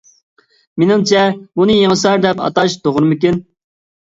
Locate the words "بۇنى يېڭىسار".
1.61-2.25